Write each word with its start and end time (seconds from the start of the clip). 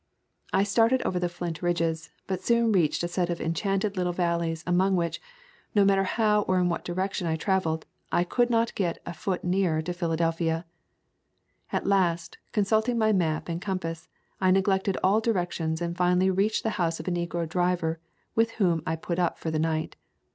I 0.51 0.63
started 0.63 1.03
over 1.03 1.19
the 1.19 1.29
flint 1.29 1.61
ridges, 1.61 2.09
but 2.25 2.41
soon 2.41 2.71
reached 2.71 3.03
a 3.03 3.07
set 3.07 3.29
of 3.29 3.39
enchanted 3.39 3.95
little 3.95 4.11
valleys 4.13 4.63
among 4.65 4.95
which, 4.95 5.21
no 5.75 5.85
matter 5.85 6.05
how 6.05 6.41
or 6.47 6.59
in 6.59 6.69
what 6.69 6.83
direction 6.83 7.27
I 7.27 7.35
traveled, 7.35 7.85
I 8.11 8.23
could 8.23 8.49
not 8.49 8.73
get 8.73 8.97
a 9.05 9.13
foot 9.13 9.43
nearer 9.43 9.79
to 9.83 9.93
Phila 9.93 10.17
delphia. 10.17 10.63
At 11.71 11.85
last, 11.85 12.39
consulting 12.51 12.97
my 12.97 13.13
map 13.13 13.47
and 13.47 13.61
com 13.61 13.77
pass, 13.77 14.07
I 14.39 14.49
neglected 14.49 14.97
all 15.03 15.19
directions 15.21 15.83
and 15.83 15.95
finally 15.95 16.31
reached 16.31 16.63
the 16.63 16.71
house 16.81 16.99
of 16.99 17.07
a 17.07 17.11
negro 17.11 17.47
driver, 17.47 17.99
with 18.33 18.53
whom 18.53 18.81
I 18.87 18.95
put 18.95 19.19
up 19.19 19.37
for 19.37 19.51
the 19.51 19.59
night. 19.59 19.97